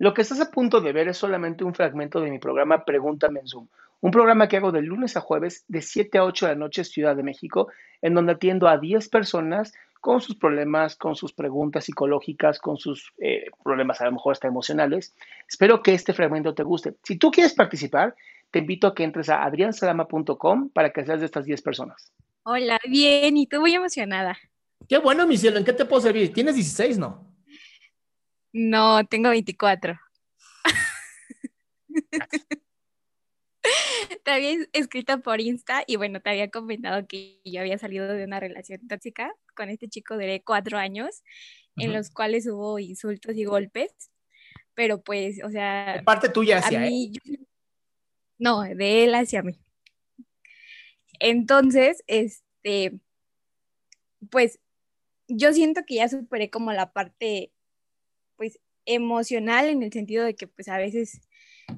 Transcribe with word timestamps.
Lo 0.00 0.14
que 0.14 0.22
estás 0.22 0.40
a 0.40 0.50
punto 0.50 0.80
de 0.80 0.94
ver 0.94 1.08
es 1.08 1.18
solamente 1.18 1.62
un 1.62 1.74
fragmento 1.74 2.22
de 2.22 2.30
mi 2.30 2.38
programa 2.38 2.86
Pregúntame 2.86 3.40
en 3.40 3.46
Zoom, 3.46 3.68
un 4.00 4.10
programa 4.10 4.48
que 4.48 4.56
hago 4.56 4.72
de 4.72 4.80
lunes 4.80 5.14
a 5.18 5.20
jueves 5.20 5.66
de 5.68 5.82
7 5.82 6.16
a 6.16 6.24
8 6.24 6.46
de 6.46 6.52
la 6.54 6.58
noche 6.58 6.84
Ciudad 6.84 7.14
de 7.14 7.22
México, 7.22 7.68
en 8.00 8.14
donde 8.14 8.32
atiendo 8.32 8.66
a 8.66 8.78
10 8.78 9.10
personas 9.10 9.74
con 10.00 10.22
sus 10.22 10.36
problemas, 10.36 10.96
con 10.96 11.16
sus 11.16 11.34
preguntas 11.34 11.84
psicológicas, 11.84 12.60
con 12.60 12.78
sus 12.78 13.12
eh, 13.18 13.50
problemas 13.62 14.00
a 14.00 14.06
lo 14.06 14.12
mejor 14.12 14.32
hasta 14.32 14.48
emocionales. 14.48 15.14
Espero 15.46 15.82
que 15.82 15.92
este 15.92 16.14
fragmento 16.14 16.54
te 16.54 16.62
guste. 16.62 16.94
Si 17.02 17.18
tú 17.18 17.30
quieres 17.30 17.52
participar, 17.52 18.14
te 18.50 18.60
invito 18.60 18.86
a 18.86 18.94
que 18.94 19.04
entres 19.04 19.28
a 19.28 19.44
adriansalama.com 19.44 20.70
para 20.70 20.94
que 20.94 21.04
seas 21.04 21.20
de 21.20 21.26
estas 21.26 21.44
10 21.44 21.60
personas. 21.60 22.10
Hola, 22.44 22.78
bien, 22.88 23.36
y 23.36 23.46
tú 23.46 23.60
muy 23.60 23.74
emocionada. 23.74 24.38
Qué 24.88 24.96
bueno, 24.96 25.26
mi 25.26 25.36
cielo, 25.36 25.58
¿en 25.58 25.64
qué 25.66 25.74
te 25.74 25.84
puedo 25.84 26.00
servir? 26.00 26.32
Tienes 26.32 26.54
16, 26.54 26.96
¿no? 26.96 27.29
No, 28.52 29.04
tengo 29.06 29.30
24. 29.30 29.98
te 34.24 34.30
había 34.30 34.66
escrito 34.72 35.20
por 35.22 35.40
Insta 35.40 35.84
y 35.86 35.96
bueno, 35.96 36.20
te 36.20 36.30
había 36.30 36.50
comentado 36.50 37.06
que 37.06 37.40
yo 37.44 37.60
había 37.60 37.78
salido 37.78 38.06
de 38.08 38.24
una 38.24 38.40
relación 38.40 38.86
tóxica 38.88 39.32
con 39.54 39.68
este 39.68 39.88
chico 39.88 40.16
de 40.16 40.42
cuatro 40.44 40.78
años, 40.78 41.22
en 41.76 41.92
los 41.92 42.10
cuales 42.10 42.46
hubo 42.46 42.78
insultos 42.78 43.36
y 43.36 43.44
golpes, 43.44 43.92
pero 44.74 45.02
pues, 45.02 45.42
o 45.44 45.50
sea... 45.50 45.94
De 45.96 46.02
parte 46.02 46.28
tuya 46.28 46.58
hacia 46.58 46.86
él. 46.86 47.12
no, 48.38 48.62
de 48.62 49.04
él 49.04 49.14
hacia 49.14 49.42
mí. 49.42 49.58
Entonces, 51.20 52.02
este, 52.06 52.98
pues 54.30 54.58
yo 55.28 55.52
siento 55.52 55.82
que 55.86 55.96
ya 55.96 56.08
superé 56.08 56.50
como 56.50 56.72
la 56.72 56.92
parte, 56.92 57.52
pues, 58.40 58.58
emocional 58.86 59.68
en 59.68 59.82
el 59.82 59.92
sentido 59.92 60.24
de 60.24 60.34
que 60.34 60.46
pues 60.46 60.68
a 60.68 60.78
veces 60.78 61.20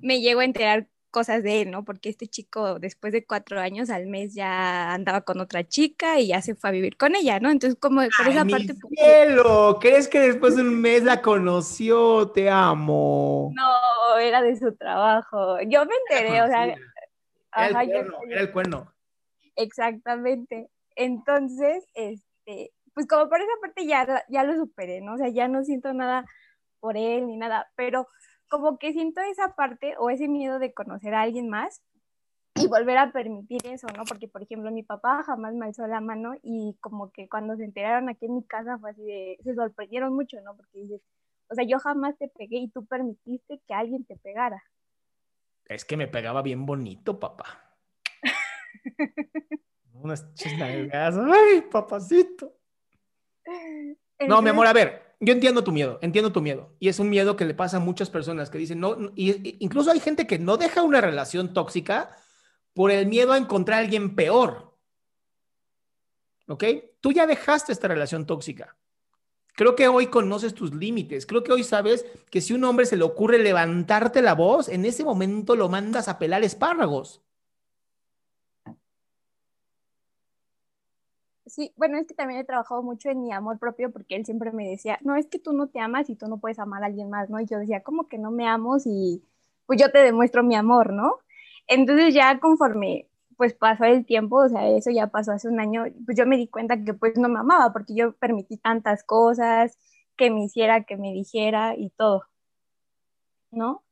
me 0.01 0.21
llego 0.21 0.39
a 0.39 0.45
enterar 0.45 0.87
cosas 1.11 1.43
de 1.43 1.63
él, 1.63 1.73
¿no? 1.73 1.85
Porque 1.85 2.09
este 2.09 2.29
chico 2.29 2.79
después 2.79 3.13
de 3.13 3.27
cuatro 3.27 3.59
años 3.59 3.91
al 3.91 4.07
mes 4.07 4.33
ya 4.33 4.95
andaba 4.95 5.23
con 5.23 5.41
otra 5.41 5.67
chica 5.67 6.21
y 6.21 6.29
ya 6.29 6.41
se 6.41 6.55
fue 6.55 6.71
a 6.71 6.73
vivir 6.73 6.97
con 6.97 7.17
ella, 7.17 7.41
¿no? 7.41 7.51
Entonces 7.51 7.77
como 7.81 8.03
por 8.17 8.29
esa 8.29 8.45
parte... 8.45 8.75
Pues, 8.81 8.95
cielo, 8.97 9.79
¿crees 9.81 10.07
que 10.07 10.21
después 10.21 10.55
de 10.55 10.63
un 10.63 10.81
mes 10.81 11.03
la 11.03 11.21
conoció? 11.21 12.31
Te 12.31 12.49
amo. 12.49 13.51
No, 13.57 14.19
era 14.19 14.41
de 14.41 14.57
su 14.57 14.73
trabajo. 14.77 15.61
Yo 15.63 15.85
me 15.85 15.95
enteré, 16.09 16.43
o 16.43 16.47
sea... 16.47 16.65
Era 17.57 17.83
el, 17.83 17.91
cuerno, 17.91 18.19
era 18.31 18.41
el 18.41 18.53
cuerno. 18.53 18.95
Exactamente. 19.57 20.71
Entonces, 20.95 21.85
este, 21.95 22.73
pues 22.95 23.09
como 23.09 23.29
por 23.29 23.41
esa 23.41 23.51
parte 23.61 23.85
ya, 23.85 24.25
ya 24.29 24.45
lo 24.45 24.55
superé, 24.55 25.01
¿no? 25.01 25.15
O 25.15 25.19
sea, 25.19 25.29
ya 25.29 25.49
no 25.49 25.65
siento 25.65 25.93
nada 25.93 26.25
por 26.83 26.97
él 26.97 27.29
ni 27.29 27.37
nada, 27.37 27.71
pero 27.77 28.09
como 28.49 28.77
que 28.77 28.93
siento 28.93 29.21
esa 29.23 29.55
parte 29.55 29.95
o 29.99 30.11
ese 30.11 30.27
miedo 30.29 30.59
de 30.59 30.75
conocer 30.75 31.15
a 31.15 31.23
alguien 31.23 31.49
más 31.49 31.81
y 32.57 32.67
volver 32.67 32.99
a 32.99 33.13
permitir 33.13 33.65
eso, 33.67 33.87
¿no? 33.97 34.05
Porque, 34.05 34.27
por 34.29 34.43
ejemplo, 34.43 34.71
mi 34.73 34.83
papá 34.83 35.23
jamás 35.23 35.55
me 35.55 35.67
alzó 35.67 35.87
la 35.87 36.01
mano 36.01 36.35
y 36.43 36.77
como 36.81 37.13
que 37.13 37.29
cuando 37.29 37.57
se 37.57 37.65
enteraron 37.65 38.09
aquí 38.09 38.27
en 38.27 38.35
mi 38.35 38.45
casa 38.45 38.79
fue 38.79 38.91
así 38.91 39.03
de, 39.03 39.39
se 39.43 39.55
sorprendieron 39.55 40.13
mucho, 40.13 40.39
¿no? 40.43 40.57
Porque 40.57 40.81
dices, 40.81 41.01
o 41.49 41.55
sea, 41.55 41.65
yo 41.65 41.79
jamás 41.79 42.19
te 42.19 42.29
pegué 42.29 42.59
y 42.59 42.69
tú 42.69 42.85
permitiste 42.85 43.63
que 43.67 43.75
alguien 43.75 44.05
te 44.05 44.17
pegara. 44.17 44.63
Es 45.67 45.85
que 45.85 45.97
me 45.97 46.09
pegaba 46.09 46.43
bien 46.43 46.67
bonito, 46.67 47.19
papá. 47.21 47.79
Unas 49.95 50.35
chisnagas. 50.35 51.17
Ay, 51.17 51.63
papacito. 51.71 52.59
No, 54.29 54.41
mi 54.41 54.51
amor, 54.51 54.69
a 54.69 54.73
ver, 54.73 55.02
yo 55.25 55.33
entiendo 55.33 55.63
tu 55.63 55.71
miedo, 55.71 56.01
entiendo 56.03 56.33
tu 56.33 56.43
miedo. 56.43 56.73
Y 56.81 56.89
es 56.89 56.99
un 56.99 57.09
miedo 57.09 57.37
que 57.37 57.45
le 57.45 57.55
pasa 57.55 57.77
a 57.77 57.81
muchas 57.81 58.11
personas 58.11 58.51
que 58.51 58.59
dicen, 58.59 58.81
no, 58.81 59.13
y, 59.15 59.57
incluso 59.65 59.93
hay 59.93 60.01
gente 60.01 60.27
que 60.27 60.41
no 60.41 60.57
deja 60.57 60.83
una 60.83 61.01
relación 61.01 61.55
tóxica 61.55 62.17
por 62.75 62.91
el 62.91 63.07
miedo 63.07 63.33
a 63.33 63.39
encontrar 63.39 63.79
a 63.79 63.83
alguien 63.83 64.17
peor. 64.17 64.77
¿Ok? 66.49 66.65
Tú 67.01 67.13
ya 67.13 67.29
dejaste 67.29 67.71
esta 67.71 67.87
relación 67.87 68.27
tóxica. 68.27 68.77
Creo 69.55 69.77
que 69.77 69.87
hoy 69.87 70.09
conoces 70.09 70.55
tus 70.55 70.75
límites. 70.75 71.25
Creo 71.25 71.45
que 71.45 71.53
hoy 71.53 71.63
sabes 71.63 72.05
que 72.29 72.41
si 72.41 72.53
un 72.53 72.65
hombre 72.65 72.85
se 72.85 72.97
le 72.97 73.05
ocurre 73.05 73.39
levantarte 73.39 74.23
la 74.23 74.35
voz, 74.35 74.69
en 74.69 74.85
ese 74.85 75.05
momento 75.05 75.55
lo 75.55 75.69
mandas 75.69 76.09
a 76.09 76.19
pelar 76.19 76.43
espárragos. 76.43 77.23
Sí, 81.53 81.71
bueno, 81.77 81.99
es 81.99 82.07
que 82.07 82.15
también 82.15 82.41
he 82.41 82.45
trabajado 82.45 82.83
mucho 82.83 83.11
en 83.11 83.21
mi 83.21 83.31
amor 83.31 83.59
propio 83.59 83.93
porque 83.93 84.17
él 84.17 84.25
siempre 84.25 84.53
me 84.53 84.67
decía, 84.67 84.99
no, 85.03 85.17
es 85.17 85.27
que 85.27 85.39
tú 85.39 85.53
no 85.53 85.69
te 85.69 85.81
amas 85.81 86.09
y 86.09 86.17
tú 86.17 86.27
no 86.27 86.39
puedes 86.39 86.59
amar 86.59 86.83
a 86.83 86.87
alguien 86.87 87.11
más, 87.11 87.29
¿no? 87.29 87.39
Y 87.41 87.47
yo 87.47 87.59
decía, 87.59 87.83
¿cómo 87.83 88.09
que 88.09 88.17
no 88.17 88.31
me 88.31 88.49
amo 88.49 88.79
y 88.87 89.23
pues 89.67 89.79
yo 89.79 89.91
te 89.93 89.99
demuestro 89.99 90.43
mi 90.43 90.55
amor, 90.57 90.95
¿no? 90.95 91.19
Entonces 91.67 92.15
ya 92.15 92.41
conforme 92.41 93.07
pues 93.37 93.53
pasó 93.53 93.85
el 93.85 94.07
tiempo, 94.07 94.37
o 94.37 94.49
sea, 94.49 94.67
eso 94.71 94.91
ya 94.91 95.09
pasó 95.09 95.33
hace 95.33 95.47
un 95.49 95.61
año, 95.61 95.85
pues 96.07 96.17
yo 96.17 96.27
me 96.27 96.39
di 96.39 96.49
cuenta 96.49 96.83
que 96.83 96.95
pues 96.95 97.19
no 97.19 97.29
me 97.29 97.41
amaba 97.41 97.71
porque 97.73 97.95
yo 97.95 98.15
permití 98.15 98.57
tantas 98.57 99.05
cosas, 99.05 99.77
que 100.17 100.31
me 100.31 100.45
hiciera, 100.45 100.85
que 100.85 100.97
me 100.97 101.13
dijera 101.13 101.75
y 101.77 101.91
todo, 101.91 102.25
¿no? 103.51 103.83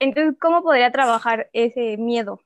Entonces, 0.00 0.36
¿cómo 0.40 0.62
podría 0.62 0.92
trabajar 0.92 1.50
ese 1.52 1.96
miedo? 1.98 2.40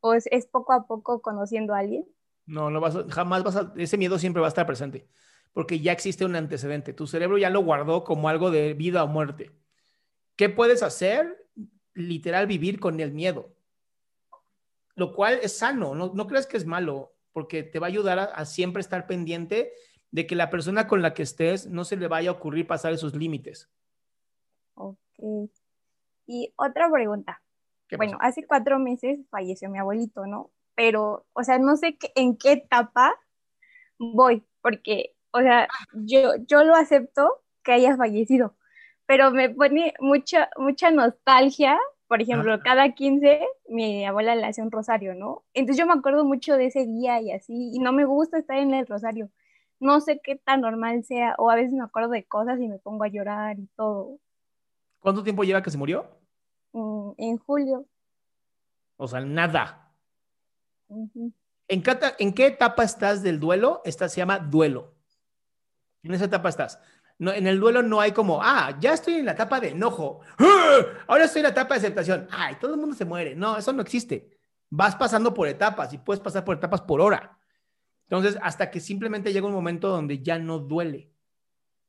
¿O 0.00 0.14
es, 0.14 0.28
es 0.32 0.46
poco 0.46 0.72
a 0.72 0.86
poco 0.86 1.22
conociendo 1.22 1.74
a 1.74 1.80
alguien? 1.80 2.06
No, 2.48 2.70
no 2.70 2.80
vas 2.80 2.96
jamás 3.10 3.44
vas 3.44 3.56
a, 3.56 3.72
ese 3.76 3.98
miedo 3.98 4.18
siempre 4.18 4.40
va 4.40 4.46
a 4.46 4.48
estar 4.48 4.66
presente, 4.66 5.06
porque 5.52 5.80
ya 5.80 5.92
existe 5.92 6.24
un 6.24 6.34
antecedente. 6.34 6.94
Tu 6.94 7.06
cerebro 7.06 7.36
ya 7.36 7.50
lo 7.50 7.62
guardó 7.62 8.04
como 8.04 8.28
algo 8.30 8.50
de 8.50 8.72
vida 8.72 9.04
o 9.04 9.06
muerte. 9.06 9.52
¿Qué 10.34 10.48
puedes 10.48 10.82
hacer? 10.82 11.46
Literal, 11.92 12.46
vivir 12.46 12.80
con 12.80 12.98
el 13.00 13.12
miedo. 13.12 13.54
Lo 14.94 15.12
cual 15.12 15.38
es 15.42 15.58
sano, 15.58 15.94
no, 15.94 16.12
no 16.14 16.26
crees 16.26 16.46
que 16.46 16.56
es 16.56 16.64
malo, 16.64 17.12
porque 17.32 17.62
te 17.62 17.78
va 17.78 17.86
a 17.86 17.88
ayudar 17.88 18.18
a, 18.18 18.44
siempre 18.46 18.80
estar 18.80 19.06
pendiente 19.06 19.72
de 20.10 20.26
que 20.26 20.34
la 20.34 20.48
persona 20.48 20.88
con 20.88 21.02
la 21.02 21.12
que 21.12 21.22
estés 21.22 21.66
no 21.66 21.84
se 21.84 21.96
le 21.96 22.08
vaya 22.08 22.30
a 22.30 22.32
ocurrir 22.32 22.66
pasar 22.66 22.94
esos 22.94 23.14
límites. 23.14 23.68
Ok. 24.74 24.98
Y 26.26 26.52
otra 26.56 26.90
pregunta. 26.90 27.42
Bueno, 27.96 28.16
hace 28.20 28.46
cuatro 28.46 28.78
meses 28.78 29.20
falleció 29.30 29.68
mi 29.68 29.78
abuelito, 29.78 30.26
¿no? 30.26 30.50
Pero, 30.78 31.26
o 31.32 31.42
sea, 31.42 31.58
no 31.58 31.76
sé 31.76 31.98
en 32.14 32.36
qué 32.36 32.52
etapa 32.52 33.16
voy, 33.98 34.44
porque, 34.60 35.16
o 35.32 35.40
sea, 35.40 35.66
yo, 35.92 36.36
yo 36.46 36.62
lo 36.62 36.76
acepto 36.76 37.42
que 37.64 37.72
haya 37.72 37.96
fallecido, 37.96 38.54
pero 39.04 39.32
me 39.32 39.50
pone 39.50 39.92
mucha, 39.98 40.48
mucha 40.56 40.92
nostalgia. 40.92 41.76
Por 42.06 42.22
ejemplo, 42.22 42.60
cada 42.62 42.92
15 42.92 43.44
mi 43.68 44.06
abuela 44.06 44.36
le 44.36 44.46
hace 44.46 44.62
un 44.62 44.70
rosario, 44.70 45.16
¿no? 45.16 45.42
Entonces 45.52 45.80
yo 45.80 45.84
me 45.84 45.98
acuerdo 45.98 46.24
mucho 46.24 46.56
de 46.56 46.66
ese 46.66 46.86
día 46.86 47.20
y 47.20 47.32
así, 47.32 47.72
y 47.74 47.80
no 47.80 47.92
me 47.92 48.04
gusta 48.04 48.38
estar 48.38 48.58
en 48.58 48.72
el 48.72 48.86
rosario. 48.86 49.30
No 49.80 50.00
sé 50.00 50.20
qué 50.22 50.36
tan 50.36 50.60
normal 50.60 51.02
sea, 51.02 51.34
o 51.38 51.50
a 51.50 51.56
veces 51.56 51.72
me 51.72 51.82
acuerdo 51.82 52.10
de 52.10 52.24
cosas 52.24 52.60
y 52.60 52.68
me 52.68 52.78
pongo 52.78 53.02
a 53.02 53.08
llorar 53.08 53.58
y 53.58 53.66
todo. 53.74 54.20
¿Cuánto 55.00 55.24
tiempo 55.24 55.42
lleva 55.42 55.60
que 55.60 55.72
se 55.72 55.78
murió? 55.78 56.06
Mm, 56.70 57.10
en 57.16 57.36
julio. 57.38 57.84
O 58.96 59.08
sea, 59.08 59.20
nada. 59.20 59.87
¿En, 61.68 61.82
qué, 62.32 62.46
etapa 62.46 62.82
estás 62.82 63.22
del 63.22 63.38
duelo? 63.38 63.82
Esta 63.84 64.08
se 64.08 64.16
llama 64.16 64.38
duelo. 64.38 64.94
En 66.02 66.14
esa 66.14 66.24
etapa 66.24 66.48
estás. 66.48 66.80
No, 67.18 67.32
en 67.32 67.46
el 67.46 67.58
duelo 67.58 67.82
no 67.82 68.00
hay 68.00 68.12
como, 68.12 68.40
ah, 68.42 68.76
ya 68.80 68.92
estoy 68.92 69.14
en 69.14 69.26
la 69.26 69.32
etapa 69.32 69.58
de 69.58 69.70
enojo, 69.70 70.20
¡Ah! 70.38 70.84
ahora 71.08 71.24
estoy 71.24 71.40
en 71.40 71.44
la 71.44 71.48
etapa 71.48 71.74
de 71.74 71.78
aceptación, 71.78 72.28
ay, 72.30 72.54
todo 72.60 72.74
el 72.74 72.80
mundo 72.80 72.94
se 72.94 73.04
muere. 73.04 73.34
No, 73.34 73.56
eso 73.56 73.72
no 73.72 73.82
existe. 73.82 74.38
Vas 74.70 74.94
pasando 74.94 75.34
por 75.34 75.48
etapas 75.48 75.92
y 75.92 75.98
puedes 75.98 76.22
pasar 76.22 76.44
por 76.44 76.56
etapas 76.56 76.80
por 76.82 77.00
hora. 77.00 77.38
Entonces, 78.04 78.38
hasta 78.40 78.70
que 78.70 78.80
simplemente 78.80 79.32
llega 79.32 79.46
un 79.46 79.52
momento 79.52 79.88
donde 79.88 80.22
ya 80.22 80.38
no 80.38 80.60
duele. 80.60 81.10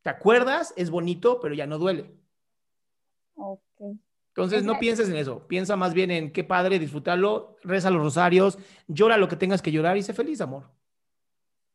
¿Te 0.02 0.10
acuerdas? 0.10 0.74
Es 0.75 0.90
bonito, 0.90 1.40
pero 1.40 1.54
ya 1.54 1.68
no 1.68 1.78
duele. 1.78 2.12
Ok. 3.36 4.00
Entonces, 4.40 4.64
no 4.64 4.80
pienses 4.80 5.10
en 5.10 5.18
eso. 5.18 5.46
Piensa 5.48 5.76
más 5.76 5.94
bien 5.94 6.12
en 6.12 6.32
qué 6.32 6.46
padre 6.46 6.80
disfrutarlo, 6.80 7.58
reza 7.62 7.90
los 7.90 8.02
rosarios, 8.02 8.58
llora 8.88 9.18
lo 9.18 9.28
que 9.28 9.36
tengas 9.36 9.62
que 9.62 9.74
llorar 9.74 9.98
y 9.98 10.02
sé 10.04 10.14
feliz, 10.14 10.40
amor. 10.40 10.72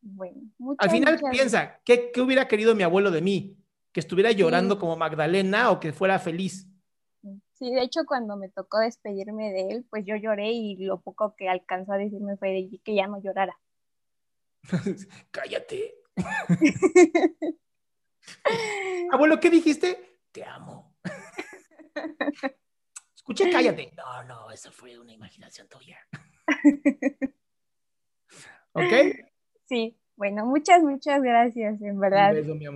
Bueno, 0.01 0.41
Al 0.79 0.89
final 0.89 1.21
piensa, 1.29 1.79
¿qué, 1.85 2.11
hubiera 2.17 2.47
querido 2.47 2.73
mi 2.73 2.81
abuelo 2.81 3.11
de 3.11 3.21
mí? 3.21 3.57
¿Que 3.91 3.99
estuviera 3.99 4.31
llorando 4.31 4.79
como 4.79 4.95
Magdalena 4.95 5.69
o 5.69 5.79
que 5.79 5.93
fuera 5.93 6.17
feliz? 6.17 6.67
Sí, 7.53 7.71
de 7.71 7.83
hecho 7.83 8.01
cuando 8.07 8.35
me 8.35 8.49
tocó 8.49 8.79
despedirme 8.79 9.51
de 9.51 9.69
él, 9.69 9.85
pues 9.89 10.03
yo 10.05 10.15
lloré 10.15 10.51
y 10.51 10.75
lo 10.77 11.01
poco 11.01 11.35
que 11.35 11.49
alcanzó 11.49 11.93
a 11.93 11.97
decirme 11.97 12.35
fue 12.37 12.67
que 12.83 12.95
ya 12.95 13.07
no 13.07 13.21
llorara. 13.21 13.57
Cállate. 15.31 15.95
abuelo, 19.11 19.39
¿qué 19.39 19.51
dijiste? 19.51 20.19
Te 20.31 20.43
amo. 20.43 20.84
Escuché, 23.15 23.49
cállate. 23.49 23.91
No, 23.95 24.23
no, 24.23 24.51
eso 24.51 24.71
fue 24.71 24.99
una 24.99 25.11
imaginación 25.11 25.67
tuya. 25.67 25.97
¿Ok? 28.73 28.93
Sí, 29.65 29.97
bueno, 30.15 30.45
muchas, 30.45 30.83
muchas 30.83 31.21
gracias, 31.21 31.81
en 31.81 31.99
verdad. 31.99 32.35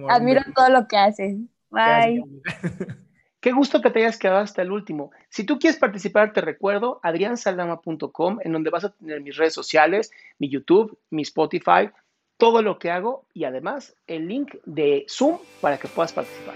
Admiro 0.09 0.41
todo 0.55 0.69
lo 0.69 0.87
que 0.87 0.97
haces. 0.97 1.37
Bye. 1.69 2.23
Qué 3.41 3.53
gusto 3.53 3.81
que 3.81 3.89
te 3.89 3.99
hayas 3.99 4.17
quedado 4.17 4.39
hasta 4.39 4.61
el 4.61 4.71
último. 4.71 5.11
Si 5.29 5.45
tú 5.45 5.59
quieres 5.59 5.79
participar, 5.79 6.33
te 6.33 6.41
recuerdo 6.41 6.99
adriansaldama.com, 7.03 8.39
en 8.43 8.51
donde 8.51 8.69
vas 8.69 8.83
a 8.83 8.89
tener 8.89 9.21
mis 9.21 9.37
redes 9.37 9.53
sociales, 9.53 10.11
mi 10.39 10.49
YouTube, 10.49 10.97
mi 11.09 11.21
Spotify, 11.21 11.89
todo 12.37 12.61
lo 12.61 12.79
que 12.79 12.91
hago 12.91 13.25
y 13.33 13.45
además 13.45 13.95
el 14.07 14.27
link 14.27 14.55
de 14.65 15.05
Zoom 15.07 15.37
para 15.61 15.77
que 15.77 15.87
puedas 15.87 16.11
participar. 16.11 16.55